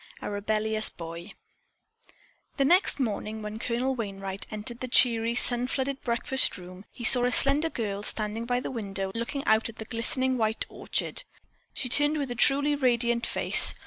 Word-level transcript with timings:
A 0.19 0.31
REBELLIOUS 0.31 0.89
BOY 0.89 1.31
The 2.57 2.65
next 2.65 2.99
morning 2.99 3.43
when 3.43 3.59
Colonel 3.59 3.93
Wainright 3.95 4.47
entered 4.49 4.79
the 4.79 4.87
cheery, 4.87 5.35
sun 5.35 5.67
flooded 5.67 6.01
breakfast 6.01 6.57
room, 6.57 6.85
he 6.91 7.03
saw 7.03 7.23
a 7.25 7.31
slender 7.31 7.69
girl 7.69 8.01
standing 8.01 8.45
by 8.47 8.61
the 8.61 8.71
window 8.71 9.11
looking 9.13 9.45
out 9.45 9.69
at 9.69 9.75
the 9.75 9.85
glistening 9.85 10.39
white 10.39 10.65
orchard. 10.69 11.21
She 11.75 11.87
turned 11.87 12.17
with 12.17 12.31
a 12.31 12.35
truly 12.35 12.73
radiant 12.73 13.27
face. 13.27 13.75